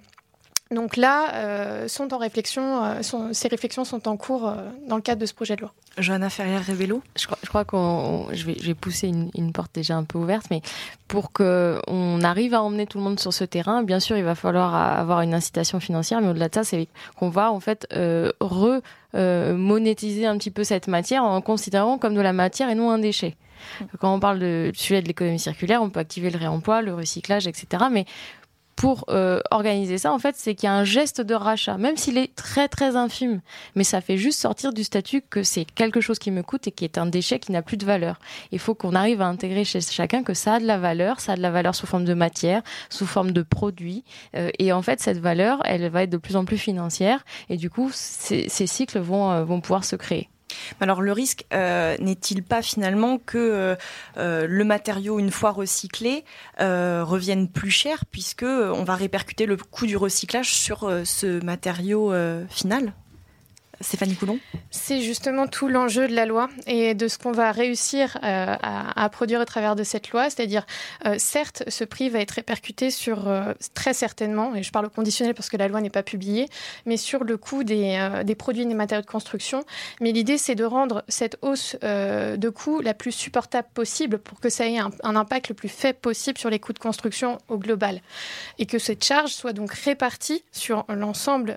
[0.71, 4.97] Donc là, euh, sont en réflexion, euh, sont, ces réflexions sont en cours euh, dans
[4.97, 5.73] le cadre de ce projet de loi.
[5.97, 9.75] Johanna Ferrière-Révélo Je crois, je crois qu'on, je vais, je vais pousser une, une, porte
[9.75, 10.61] déjà un peu ouverte, mais
[11.09, 14.35] pour qu'on arrive à emmener tout le monde sur ce terrain, bien sûr, il va
[14.35, 18.83] falloir avoir une incitation financière, mais au-delà de ça, c'est qu'on va en fait re
[19.15, 22.99] monétiser un petit peu cette matière en considérant comme de la matière et non un
[22.99, 23.37] déchet.
[23.99, 27.47] Quand on parle de sujet de l'économie circulaire, on peut activer le réemploi, le recyclage,
[27.49, 27.85] etc.
[27.91, 28.05] Mais
[28.79, 31.97] pour euh, organiser ça, en fait, c'est qu'il y a un geste de rachat, même
[31.97, 33.41] s'il est très très infime,
[33.75, 36.71] mais ça fait juste sortir du statut que c'est quelque chose qui me coûte et
[36.71, 38.21] qui est un déchet qui n'a plus de valeur.
[38.53, 41.33] Il faut qu'on arrive à intégrer chez chacun que ça a de la valeur, ça
[41.33, 44.05] a de la valeur sous forme de matière, sous forme de produit,
[44.37, 47.57] euh, et en fait, cette valeur, elle va être de plus en plus financière, et
[47.57, 50.29] du coup, ces, cycles vont, euh, vont pouvoir se créer.
[50.81, 53.77] Alors le risque euh, n'est-il pas finalement que
[54.17, 56.25] euh, le matériau une fois recyclé
[56.61, 61.45] euh, revienne plus cher puisque on va répercuter le coût du recyclage sur euh, ce
[61.45, 62.93] matériau euh, final?
[63.81, 64.39] Stéphanie Coulon
[64.71, 69.09] C'est justement tout l'enjeu de la loi et de ce qu'on va réussir euh, à,
[69.09, 70.31] produire au travers de cette loi.
[70.31, 70.67] C'est-à-dire,
[71.07, 74.91] euh, certes, ce prix va être répercuté sur, euh, très certainement, et je parle au
[74.91, 76.49] conditionnel parce que la loi n'est pas publiée,
[76.87, 79.65] mais sur le coût des, produits et des matériaux de construction.
[80.01, 84.49] Mais l'idée, c'est de rendre cette hausse de coût la plus supportable possible pour que
[84.49, 88.01] ça ait un, impact le plus faible possible sur les coûts de construction au global.
[88.59, 91.57] Et que cette charge soit donc répartie sur l'ensemble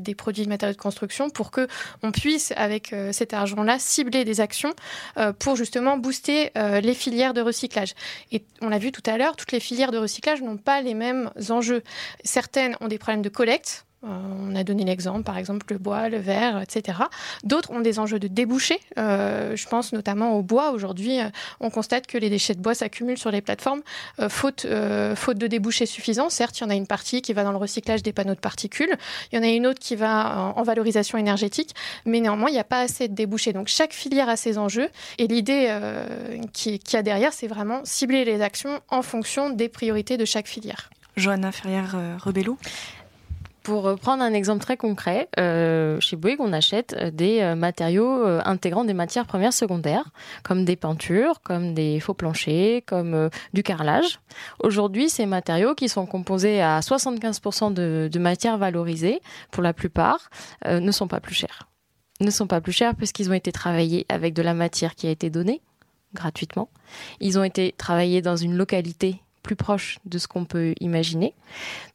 [0.00, 1.66] des produits et matériaux de construction que
[2.02, 4.74] on puisse avec euh, cet argent-là cibler des actions
[5.16, 7.94] euh, pour justement booster euh, les filières de recyclage.
[8.32, 10.94] Et on l'a vu tout à l'heure, toutes les filières de recyclage n'ont pas les
[10.94, 11.82] mêmes enjeux.
[12.22, 16.16] Certaines ont des problèmes de collecte on a donné l'exemple, par exemple, le bois, le
[16.16, 16.98] verre, etc.
[17.44, 18.80] D'autres ont des enjeux de débouchés.
[18.96, 20.70] je pense notamment au bois.
[20.72, 21.18] Aujourd'hui,
[21.60, 23.82] on constate que les déchets de bois s'accumulent sur les plateformes,
[24.28, 26.30] faute, de débouchés suffisants.
[26.30, 28.40] Certes, il y en a une partie qui va dans le recyclage des panneaux de
[28.40, 28.94] particules.
[29.32, 31.74] Il y en a une autre qui va en, valorisation énergétique.
[32.06, 33.52] Mais néanmoins, il n'y a pas assez de débouchés.
[33.52, 34.88] Donc, chaque filière a ses enjeux.
[35.18, 35.74] Et l'idée
[36.52, 40.46] qui, qui a derrière, c'est vraiment cibler les actions en fonction des priorités de chaque
[40.46, 40.90] filière.
[41.16, 42.56] Johanna Ferrière-Rebello
[43.62, 48.40] pour prendre un exemple très concret, euh, chez Bouygues, on achète des euh, matériaux euh,
[48.44, 50.10] intégrant des matières premières secondaires,
[50.42, 54.20] comme des peintures, comme des faux planchers, comme du carrelage.
[54.60, 59.20] Aujourd'hui, ces matériaux, qui sont composés à 75% de, de matières valorisées,
[59.50, 60.30] pour la plupart,
[60.66, 61.68] ne sont pas plus chers.
[62.20, 65.10] Ne sont pas plus chers puisqu'ils ont été travaillés avec de la matière qui a
[65.10, 65.62] été donnée
[66.14, 66.68] gratuitement.
[67.20, 71.34] Ils ont été travaillés dans une localité plus proche de ce qu'on peut imaginer.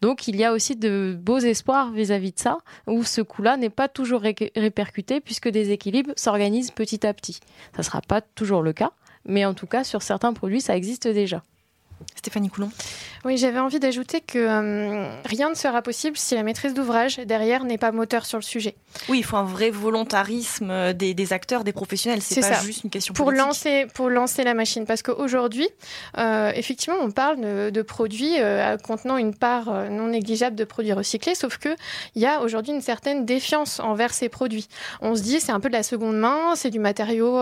[0.01, 3.69] Donc il y a aussi de beaux espoirs vis-à-vis de ça, où ce coût-là n'est
[3.69, 7.39] pas toujours répercuté puisque des équilibres s'organisent petit à petit.
[7.73, 8.91] Ça ne sera pas toujours le cas,
[9.25, 11.43] mais en tout cas sur certains produits ça existe déjà.
[12.15, 12.71] Stéphanie Coulon.
[13.23, 17.63] Oui, j'avais envie d'ajouter que euh, rien ne sera possible si la maîtrise d'ouvrage derrière
[17.63, 18.75] n'est pas moteur sur le sujet.
[19.09, 22.21] Oui, il faut un vrai volontarisme euh, des, acteurs, des professionnels.
[22.21, 24.85] C'est pas juste une question pour lancer pour lancer la machine.
[24.85, 25.67] Parce qu'aujourd'hui,
[26.17, 28.35] euh, effectivement, on parle de, produits
[28.83, 31.69] contenant une part non négligeable de produits recyclés, sauf que
[32.15, 34.67] il y a aujourd'hui une certaine défiance envers ces produits.
[35.01, 37.39] On se dit c'est un peu de la seconde main, c'est du matériau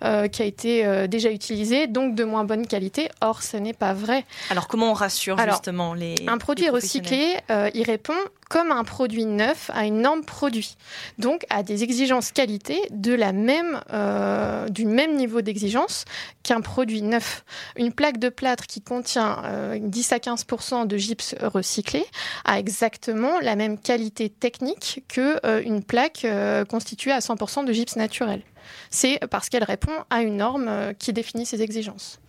[0.00, 3.10] qui a été déjà utilisé, donc de moins bonne qualité.
[3.20, 4.24] Or, ce n'est pas vrai.
[4.50, 8.14] Alors comment on rassure justement les Un produit recyclé, euh, il répond
[8.48, 10.76] comme un produit neuf à une norme produit,
[11.18, 16.04] donc à des exigences qualité de la même, euh, du même niveau d'exigence
[16.42, 17.44] qu'un produit neuf.
[17.76, 19.42] Une plaque de plâtre qui contient
[19.80, 22.04] 10 euh, à 15% de gypse recyclé
[22.44, 26.26] a exactement la même qualité technique que une plaque
[26.68, 28.42] constituée à 100 de gypse naturel.
[28.90, 32.21] C'est parce qu'elle répond à une norme qui définit ses exigences.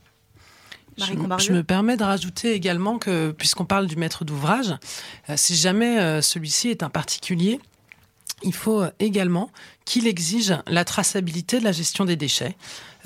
[0.97, 4.75] Je, me permets de rajouter également que, puisqu'on parle du maître d'ouvrage,
[5.29, 7.59] euh, si jamais euh, celui-ci est un particulier,
[8.43, 9.49] il faut également
[9.85, 12.55] qu'il exige la traçabilité de la gestion des déchets.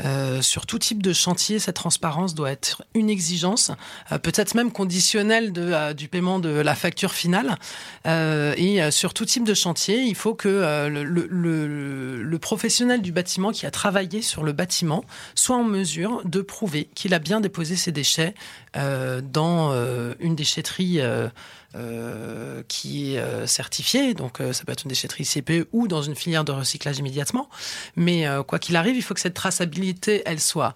[0.05, 3.71] Euh, sur tout type de chantier, cette transparence doit être une exigence,
[4.11, 7.57] euh, peut-être même conditionnelle euh, du paiement de la facture finale.
[8.05, 13.71] et sur tout type de chantier, il faut que le, professionnel du bâtiment qui a
[13.71, 15.03] travaillé sur le bâtiment
[15.35, 18.35] soit en mesure de prouver qu'il a bien déposé ses déchets
[18.75, 19.73] dans
[20.19, 21.01] une déchetterie
[21.77, 26.01] euh, qui est euh, certifié, donc euh, ça peut être une déchetterie CPE ou dans
[26.01, 27.49] une filière de recyclage immédiatement.
[27.95, 30.75] Mais quoi qu'il arrive, il faut que cette traçabilité, elle soit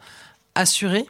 [0.54, 1.06] assurée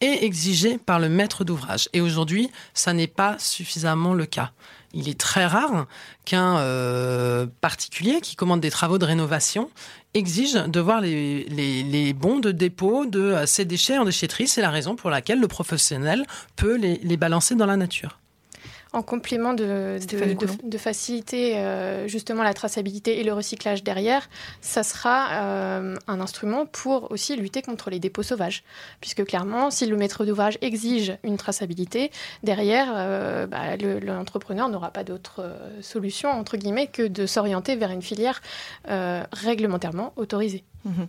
[0.00, 1.88] et exigée par le maître d'ouvrage.
[1.92, 4.52] Et aujourd'hui, ça n'est pas suffisamment le cas.
[4.92, 5.86] Il est très rare
[6.24, 9.70] qu'un particulier qui commande des travaux de rénovation
[10.14, 14.46] exige de voir les, bons de dépôt de ces déchets en déchetterie.
[14.46, 16.26] C'est la raison pour laquelle le professionnel
[16.56, 18.21] peut les balancer dans la nature
[18.92, 19.98] en complément de,
[20.62, 24.28] de, faciliter euh, justement la traçabilité et le recyclage derrière,
[24.60, 28.64] ça sera euh, un instrument pour aussi lutter contre les dépôts sauvages.
[29.00, 32.10] Puisque clairement, si le maître d'ouvrage exige une traçabilité,
[32.42, 38.02] derrière, euh, bah, l'entrepreneur n'aura pas d'autre solution, entre guillemets, que de s'orienter vers une
[38.02, 38.42] filière
[38.84, 40.64] réglementairement autorisée.
[40.84, 41.08] Mhm.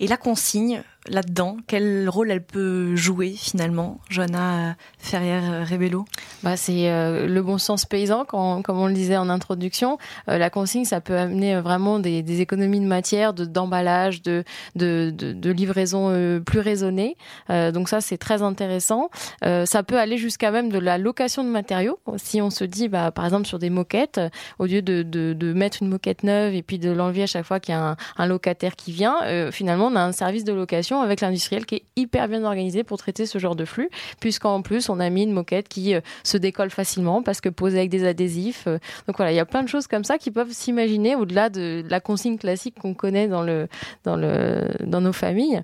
[0.00, 6.04] Et la consigne, là-dedans Quel rôle elle peut jouer finalement, Johanna Ferrière-Rebello
[6.42, 9.98] bah, C'est euh, le bon sens paysan, comme on le disait en introduction.
[10.28, 14.44] Euh, la consigne, ça peut amener euh, vraiment des, économies de matière, d'emballage, de,
[14.76, 17.16] de, de, livraison plus raisonnée.
[17.48, 19.10] donc ça, c'est très intéressant.
[19.42, 21.98] ça peut aller jusqu'à même de la location de matériaux.
[22.16, 24.20] Si on se dit, bah, par exemple, sur des moquettes,
[24.58, 27.58] au lieu de, de, mettre une moquette neuve et puis de l'enlever à chaque fois
[27.58, 29.16] qu'il y a un, un locataire qui vient,
[29.50, 32.98] finalement, on a un service de location avec l'industriel qui est hyper bien organisé pour
[32.98, 36.36] traiter ce genre de flux, puisqu'en plus, on a mis une moquette qui euh, se
[36.36, 38.64] décolle facilement parce que posée avec des adhésifs.
[38.66, 38.78] Euh.
[39.06, 41.84] donc voilà, il y a plein de choses comme ça qui peuvent s'imaginer au-delà de
[41.88, 43.68] la consigne classique qu'on connaît dans, le,
[44.04, 45.62] dans, le, dans nos familles.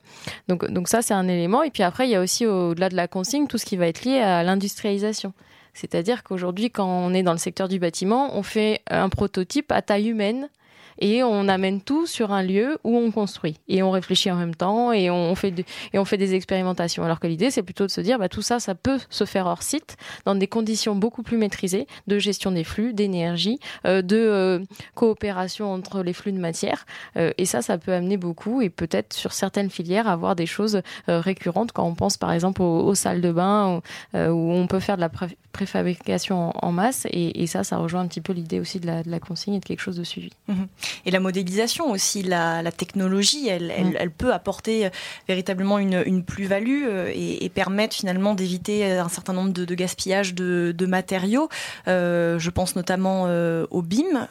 [0.48, 1.62] Donc, donc ça, c'est un élément.
[1.62, 3.86] Et puis après, il y a aussi au-delà de la consigne tout ce qui va
[3.86, 5.32] être lié à l'industrialisation.
[5.74, 9.82] C'est-à-dire qu'aujourd'hui, quand on est dans le secteur du bâtiment, on fait un prototype à
[9.82, 10.48] taille humaine
[10.98, 14.54] et on amène tout sur un lieu où on construit et on réfléchit en même
[14.54, 17.04] temps et on fait des expérimentations.
[17.04, 19.46] Alors que l'idée c'est plutôt de se dire bah, tout ça ça peut se faire
[19.46, 24.16] hors site dans des conditions beaucoup plus maîtrisées de gestion des flux, d'énergie, euh, de
[24.16, 24.58] euh,
[24.94, 29.12] coopération entre les flux de matière euh, et ça ça peut amener beaucoup et peut-être
[29.14, 33.32] sur certaines filières avoir des choses récurrentes quand on pense par exemple aux, salles de
[33.32, 33.80] bain
[34.14, 35.10] où, on peut faire de la
[35.52, 39.54] préfabrication en, masse et, ça ça rejoint un petit peu l'idée aussi de la, consigne
[39.54, 40.30] et de quelque chose de suivi.
[40.48, 40.66] Mhm.
[41.06, 43.96] Et la modélisation aussi, la, technologie, elle, mm.
[43.98, 44.90] elle, peut apporter euh,
[45.28, 51.48] véritablement une, plus-value euh, et, permettre finalement d'éviter un certain nombre de, gaspillages de, matériaux.
[51.88, 53.24] Euh, je pense notamment
[53.70, 54.28] au BIM.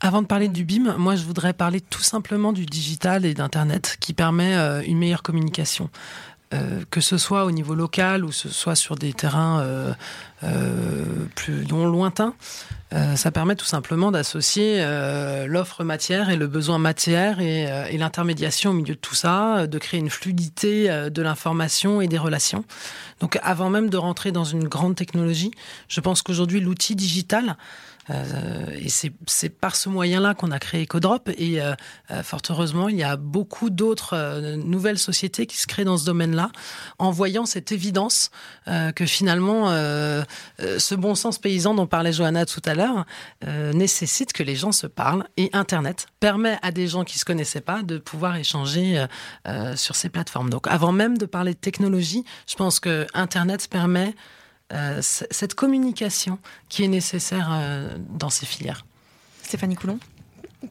[0.00, 3.96] Avant de parler du BIM, moi je voudrais parler tout simplement du digital et d'Internet
[4.00, 4.54] qui permet
[4.86, 5.90] une meilleure communication.
[6.90, 9.94] que ce soit au niveau local ou ce soit sur des terrains
[11.34, 12.34] plus lointains,
[12.94, 17.88] euh, ça permet tout simplement d'associer euh, l'offre matière et le besoin matière et, euh,
[17.96, 22.64] l'intermédiation au milieu de tout ça, de créer une fluidité de l'information et des relations.
[23.20, 25.52] Donc avant même de rentrer dans une grande technologie,
[25.88, 27.56] je pense qu'aujourd'hui l'outil digital
[28.10, 31.28] et c'est par ce moyen-là qu'on a créé EcoDrop.
[31.38, 31.60] Et
[32.24, 36.50] fort heureusement, il y a beaucoup d'autres nouvelles sociétés qui se créent dans ce domaine-là,
[36.98, 38.32] en voyant cette évidence
[38.66, 42.81] que finalement, ce bon sens paysan dont parlait Johanna tout à l'heure
[43.74, 45.24] nécessite que les gens se parlent.
[45.36, 49.04] Et Internet permet à des gens qui se connaissaient pas de pouvoir échanger
[49.76, 50.50] sur ces plateformes.
[50.50, 54.14] Donc, avant même de parler de technologie, je pense que Internet permet
[54.72, 56.38] euh, cette communication
[56.70, 58.86] qui est nécessaire euh, dans ces filières.
[59.42, 59.98] Stéphanie Coulon?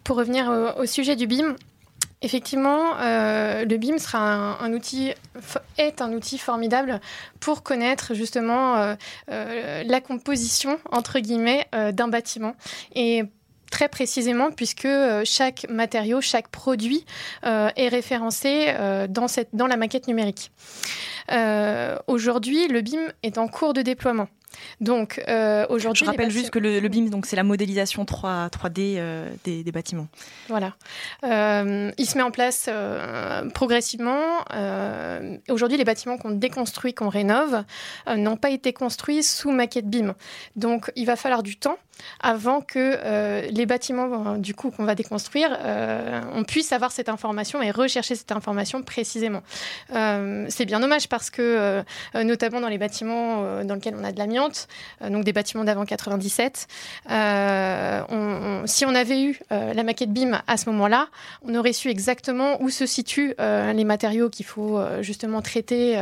[0.04, 1.56] Pour revenir au, sujet du BIM,
[2.24, 5.12] Effectivement, euh, le BIM sera un, outil,
[5.78, 7.02] est un outil formidable
[7.40, 8.96] pour connaître justement
[9.28, 12.56] la composition entre guillemets d'un bâtiment
[12.94, 13.24] et
[13.72, 14.88] très précisément puisque
[15.24, 17.06] chaque matériau, chaque produit
[17.44, 18.72] est référencé
[19.10, 20.52] dans, la maquette numérique.
[21.32, 24.28] Euh, aujourd'hui, le BIM est en cours de déploiement.
[24.80, 28.96] Donc euh, aujourd'hui, je rappelle juste que le, BIM, donc c'est la modélisation 3, 3D
[28.98, 30.08] euh, des, bâtiments.
[30.50, 30.74] Voilà,
[31.24, 32.70] il se met en place
[33.54, 34.46] progressivement.
[35.50, 37.64] aujourd'hui, les bâtiments qu'on déconstruit, qu'on rénove,
[38.16, 40.16] n'ont pas été construits sous maquette BIM.
[40.56, 41.78] Donc, il va falloir du temps
[42.20, 47.10] avant que euh, les bâtiments du coup qu'on va déconstruire, euh, on puisse avoir cette
[47.10, 49.42] information et rechercher cette information précisément.
[49.94, 51.84] Euh, c'est bien dommage parce que
[52.16, 54.68] notamment dans les bâtiments dans lesquels on a de l'amiante,
[55.10, 56.68] donc des bâtiments d'avant 97,
[58.66, 61.08] si on avait eu la maquette BIM à ce moment-là,
[61.44, 66.00] on aurait su exactement où se situent les matériaux qu'il faut justement traiter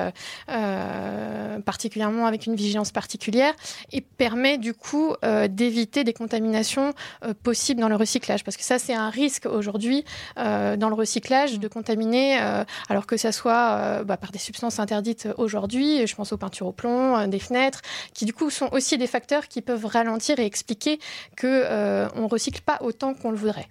[1.65, 3.53] particulièrement avec une vigilance particulière
[3.91, 5.15] et permet du coup
[5.49, 8.43] d'éviter des contaminations euh, possibles dans le recyclage.
[8.43, 10.03] Parce que ça, c'est un risque aujourd'hui
[10.37, 14.79] euh, dans le recyclage de contaminer, euh, alors que ça soit bah, par des substances
[14.79, 17.81] interdites aujourd'hui, je pense aux peintures au plomb, des fenêtres,
[18.13, 20.99] qui du coup sont aussi des facteurs qui peuvent ralentir et expliquer
[21.39, 23.69] qu'on ne recycle pas autant qu'on le voudrait.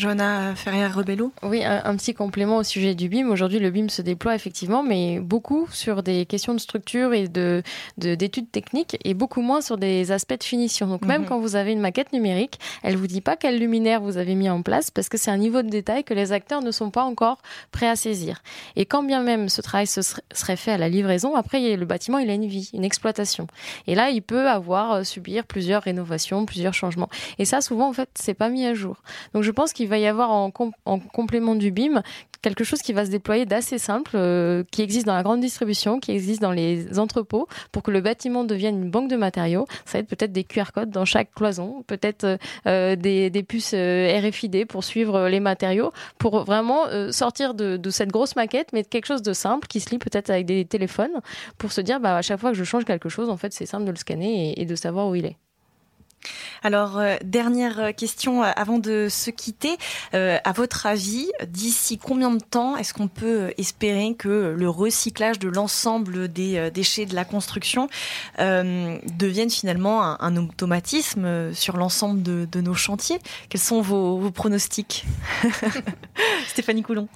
[0.00, 3.28] Johanna Ferrière-Rebello Oui, un, petit complément au sujet du BIM.
[3.28, 7.62] Aujourd'hui, le BIM se déploie effectivement, mais beaucoup sur des questions de structure et de,
[7.98, 10.86] d'études techniques et beaucoup moins sur des aspects de finition.
[10.86, 11.28] Donc, même mhm.
[11.28, 14.48] quand vous avez une maquette numérique, elle vous dit pas quel luminaire vous avez mis
[14.48, 17.02] en place parce que c'est un niveau de détail que les acteurs ne sont pas
[17.02, 18.42] encore prêts à saisir.
[18.76, 22.16] Et quand bien même ce travail se serait fait à la livraison, après, le bâtiment,
[22.16, 23.48] il a une vie, une exploitation.
[23.86, 27.10] Et là, il peut avoir, euh, subir plusieurs rénovations, plusieurs changements.
[27.38, 29.02] Et ça, souvent, en fait, c'est pas mis à jour.
[29.34, 32.02] Donc, je pense qu'il va y avoir en, complément du BIM
[32.42, 36.00] quelque chose qui va se déployer d'assez simple, euh, qui existe dans la grande distribution,
[36.00, 39.66] qui existe dans les entrepôts, pour que le bâtiment devienne une banque de matériaux.
[39.84, 44.20] Ça va être peut-être des QR codes dans chaque cloison, peut-être euh, des, puces euh,
[44.20, 49.22] RFID pour suivre les matériaux, pour vraiment sortir de, cette grosse maquette, mais quelque chose
[49.22, 51.20] de simple qui se lit peut-être avec des téléphones,
[51.58, 53.66] pour se dire bah, à chaque fois que je change quelque chose, en fait, c'est
[53.66, 55.36] simple de le scanner et de savoir où il est.
[56.62, 59.76] Alors, euh, dernière question euh, avant de se quitter.
[60.14, 65.38] Euh, à votre avis, d'ici combien de temps est-ce qu'on peut espérer que le recyclage
[65.38, 67.88] de l'ensemble des déchets de la construction
[68.38, 73.18] devienne finalement un, automatisme sur l'ensemble de, nos chantiers?
[73.48, 75.04] Quels sont vos pronostics?
[76.48, 77.08] Stéphanie Coulon.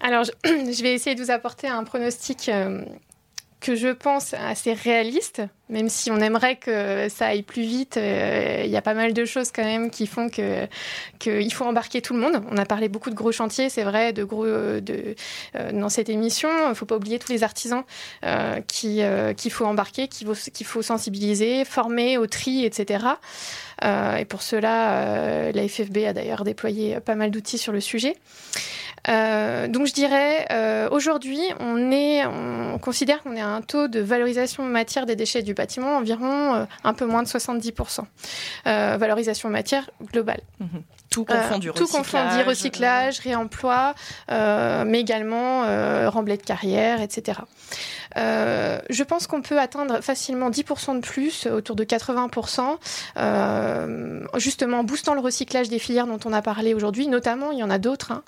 [0.00, 2.50] Alors, je vais essayer de vous apporter un pronostic
[3.60, 7.98] que je pense assez réaliste, même si on aimerait que ça aille plus vite.
[7.98, 10.66] Euh, il y a pas mal de choses quand même qui font que
[11.18, 12.42] qu'il faut embarquer tout le monde.
[12.50, 15.14] On a parlé beaucoup de gros chantiers, c'est vrai, de gros de
[15.56, 16.48] euh, dans cette émission.
[16.70, 17.84] Il faut pas oublier tous les artisans
[18.24, 19.02] euh, qui
[19.36, 23.04] qu'il faut embarquer, qu'il faut qu'il faut sensibiliser, former au tri, etc.
[23.82, 28.16] et pour cela, la FFB a d'ailleurs déployé pas mal d'outils sur le sujet.
[29.08, 34.00] Euh, donc je dirais, euh, aujourd'hui, on, est, on considère qu'on est un taux de
[34.00, 38.00] valorisation matière des déchets du bâtiment environ euh, un peu moins de 70%.
[38.64, 40.40] valorisation matière globale.
[40.60, 40.82] Mhm.
[41.10, 43.94] Tout confondu, tout confondu, recyclage, réemploi,
[44.28, 45.62] mais également
[46.08, 47.40] remblai de carrière, etc.
[48.16, 52.78] Euh, je pense qu'on peut atteindre facilement 10% de plus, autour de 80%,
[53.16, 57.58] euh, justement en boostant le recyclage des filières dont on a parlé aujourd'hui, notamment, il
[57.58, 58.22] y en a d'autres, hein,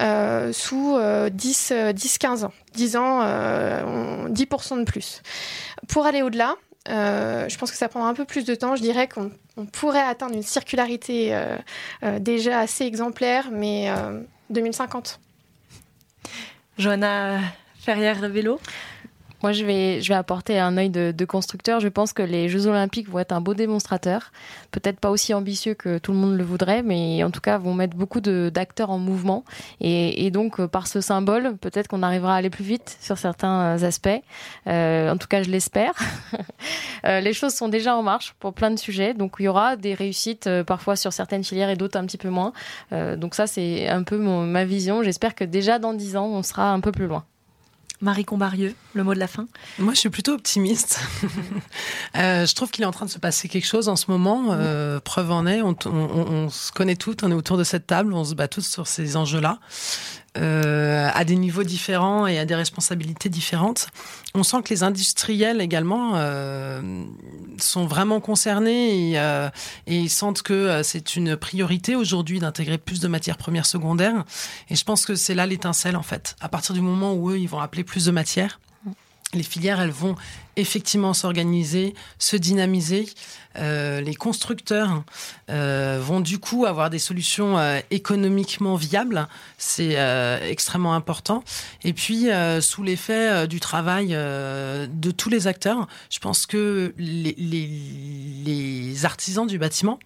[0.00, 2.52] euh, sous 10-15 ans.
[2.74, 3.22] 10 ans,
[4.28, 5.22] 10% de plus.
[5.88, 6.56] Pour aller au-delà,
[6.86, 8.76] je pense que ça prendra un peu plus de temps.
[8.76, 9.30] Je dirais qu'on
[9.66, 11.38] pourrait atteindre une circularité
[12.20, 13.90] déjà assez exemplaire, mais
[14.50, 15.20] 2050.
[16.78, 17.40] Johanna
[17.80, 18.60] Ferrière-Vélo
[19.46, 21.78] moi, je vais, apporter un œil de, constructeur.
[21.78, 24.32] Je pense que les Jeux Olympiques vont être un beau démonstrateur.
[24.72, 27.72] Peut-être pas aussi ambitieux que tout le monde le voudrait, mais en tout cas, vont
[27.72, 29.44] mettre beaucoup d'acteurs en mouvement.
[29.80, 33.76] Et, donc, euh, par ce symbole, peut-être qu'on arrivera à aller plus vite sur certains
[33.76, 34.08] euh, aspects.
[34.66, 35.94] Euh, en tout cas, je l'espère.
[37.04, 39.14] les choses sont déjà en marche pour plein de sujets.
[39.14, 42.30] Donc, il y aura des réussites parfois sur certaines filières et d'autres un petit peu
[42.30, 42.52] moins.
[42.90, 45.04] donc, ça, c'est un peu ma vision.
[45.04, 47.24] J'espère que déjà dans dix ans, on sera un peu plus loin.
[48.00, 49.46] Marie Combarieux, le mot de la fin
[49.78, 51.00] Moi, je suis plutôt optimiste.
[52.16, 54.46] Euh, je trouve qu'il est en train de se passer quelque chose en ce moment.
[54.50, 58.14] Euh, preuve en est, on, on, se connaît toutes, on est autour de cette table,
[58.14, 59.58] on se bat tous sur ces enjeux-là.
[60.36, 63.88] Euh, à des niveaux différents et à des responsabilités différentes.
[64.34, 67.04] On sent que les industriels également euh,
[67.58, 69.48] sont vraiment concernés et, euh,
[69.86, 74.24] et sentent que c'est une priorité aujourd'hui d'intégrer plus de matières premières secondaires.
[74.68, 76.36] Et je pense que c'est là l'étincelle en fait.
[76.40, 78.60] À partir du moment où eux, ils vont appeler plus de matières,
[79.36, 80.16] les filières, elles vont
[80.56, 83.06] effectivement s'organiser, se dynamiser.
[83.56, 85.02] Euh, les constructeurs
[85.50, 89.28] euh, vont du coup avoir des solutions euh, économiquement viables.
[89.58, 89.96] C'est
[90.48, 91.44] extrêmement important.
[91.84, 92.28] Et puis,
[92.60, 97.34] sous l'effet du travail de tous les acteurs, je pense que les,
[98.44, 99.98] les artisans du bâtiment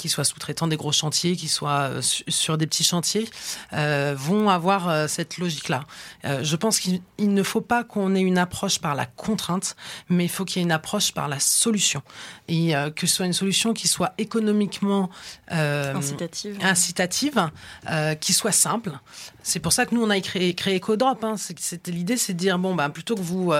[0.00, 3.28] qu'ils soient sous-traitants des gros chantiers, qu'ils soient euh, sur des petits chantiers,
[3.74, 5.84] euh, vont avoir euh, cette logique-là.
[6.24, 9.76] je pense qu'il ne faut pas qu'on ait une approche par la contrainte,
[10.08, 12.02] mais il faut qu'il y ait une approche par la solution.
[12.48, 15.10] Et que ce soit une solution qui soit économiquement
[15.48, 17.50] incitative, incitative
[18.20, 18.92] qui soit simple.
[19.42, 21.22] C'est pour ça que nous, on a créé, créé EcoDrop.
[21.24, 21.34] Hein.
[21.36, 23.52] C'était l'idée, c'est de dire, bon, bah, plutôt que vous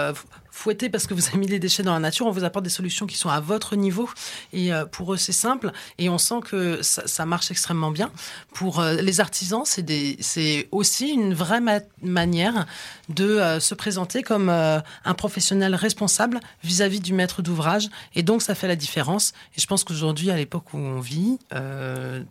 [0.51, 2.27] fouetter parce que vous avez mis des déchets dans la nature.
[2.27, 4.09] On vous apporte des solutions qui sont à votre niveau.
[4.53, 5.73] Et euh, pour eux, c'est simple.
[5.99, 8.11] Et on sent que ça, marche extrêmement bien.
[8.55, 11.61] Pour euh, les artisans, c'est aussi une vraie
[12.03, 12.67] manière
[13.09, 17.89] de euh, se présenter comme un professionnel responsable vis-à-vis du maître d'ouvrage.
[18.15, 19.33] Et donc, ça fait la différence.
[19.57, 21.39] Et je pense qu'aujourd'hui, à l'époque où on vit,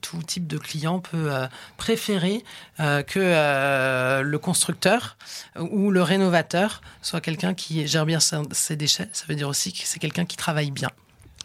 [0.02, 1.32] tout type de client peut
[1.78, 2.44] préférer
[2.78, 5.18] que le constructeur
[5.60, 9.80] ou le rénovateur soit quelqu'un qui gère bien ses déchets, ça veut dire aussi que
[9.84, 10.90] c'est quelqu'un qui travaille bien.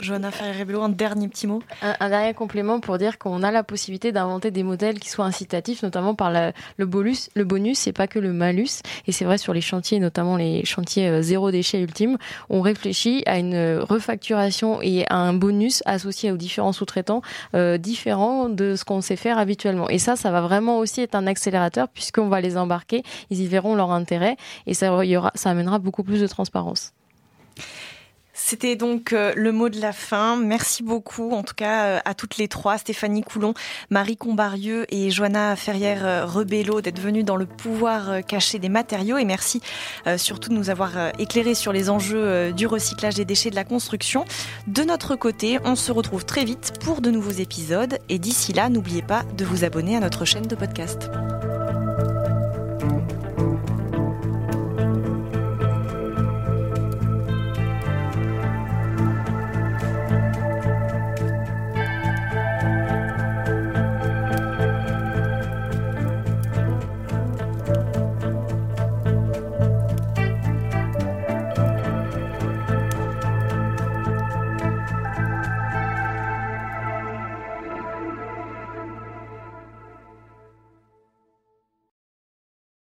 [0.00, 1.62] Johanna Ferrer-Rebello, un dernier petit mot.
[1.82, 5.82] Un, dernier complément pour dire qu'on a la possibilité d'inventer des modèles qui soient incitatifs,
[5.82, 8.82] notamment par le bonus, le bonus et pas que le malus.
[9.06, 12.18] Et c'est vrai sur les chantiers, notamment les chantiers euh, zéro déchet ultime,
[12.50, 17.22] on réfléchit à une refacturation et à un bonus associé aux différents sous-traitants
[17.54, 19.88] euh, différents de ce qu'on sait faire habituellement.
[19.88, 23.46] Et ça, ça va vraiment aussi être un accélérateur puisqu'on va les embarquer, ils y
[23.46, 24.36] verront leur intérêt
[24.66, 24.90] et ça
[25.44, 26.92] amènera beaucoup plus de transparence.
[28.34, 30.36] C'était donc euh, le mot de la fin.
[30.36, 33.54] Merci beaucoup, en tout cas, euh, à toutes les trois, Stéphanie Coulon,
[33.90, 39.18] Marie Combarieux et Joanna Ferrière-Rebello, d'être venues dans le pouvoir caché des matériaux.
[39.18, 39.60] Et merci
[40.16, 44.24] surtout de nous avoir éclairé sur les enjeux du recyclage des déchets de la construction.
[44.66, 47.98] De notre côté, on se retrouve très vite pour de nouveaux épisodes.
[48.08, 51.08] Et d'ici là, n'oubliez pas de vous abonner à notre chaîne de podcast.